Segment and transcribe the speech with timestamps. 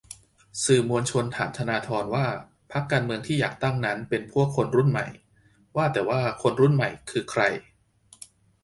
[0.63, 2.25] สื่อมวลชนถามธนาธรว่า
[2.71, 5.05] พรรคการเมืองที่อยากตั้งนั้นเป็นพวกคนรุ่นใหม่
[5.75, 7.43] ว่าแต่ว่า 'คนรุ่นใหม่' คือใคร?